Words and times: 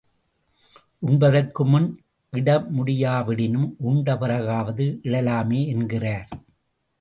உண்பதற்கு 0.99 1.65
முன் 1.65 1.85
இடமுடியாவிடினும், 2.33 3.69
உண்ட 3.79 4.17
பிறகாவது 4.17 4.87
இடலாமே 5.03 5.61
என்கிறார். 5.67 6.27